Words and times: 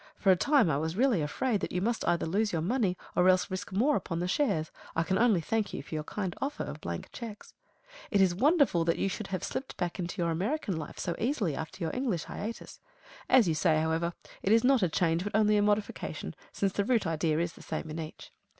For 0.17 0.31
a 0.31 0.35
time 0.35 0.67
I 0.71 0.77
was 0.79 0.97
really 0.97 1.21
afraid 1.21 1.59
that 1.61 1.71
you 1.71 1.79
must 1.79 2.07
either 2.07 2.25
lose 2.25 2.51
your 2.51 2.63
money 2.63 2.97
or 3.15 3.29
else 3.29 3.51
risk 3.51 3.71
more 3.71 3.95
upon 3.95 4.17
the 4.19 4.27
shares. 4.27 4.71
I 4.95 5.03
can 5.03 5.19
only 5.19 5.41
thank 5.41 5.75
you 5.75 5.83
for 5.83 5.93
your 5.93 6.03
kind 6.03 6.35
offer 6.41 6.63
of 6.63 6.81
blank 6.81 7.11
cheques. 7.13 7.53
It 8.09 8.19
is 8.19 8.33
wonderful 8.33 8.83
that 8.85 8.97
you 8.97 9.07
should 9.07 9.27
have 9.27 9.43
slipped 9.43 9.77
back 9.77 9.99
into 9.99 10.19
your 10.19 10.31
American 10.31 10.75
life 10.75 10.97
so 10.97 11.15
easily 11.19 11.55
after 11.55 11.83
your 11.83 11.95
English 11.95 12.23
hiatus. 12.23 12.79
As 13.29 13.47
you 13.47 13.53
say, 13.53 13.79
however, 13.79 14.13
it 14.41 14.51
is 14.51 14.63
not 14.63 14.81
a 14.81 14.89
change 14.89 15.23
but 15.23 15.35
only 15.35 15.55
a 15.55 15.61
modification, 15.61 16.33
since 16.51 16.73
the 16.73 16.83
root 16.83 17.05
idea 17.05 17.37
is 17.37 17.53
the 17.53 17.61
same 17.61 17.87
in 17.91 17.99
each. 17.99 18.31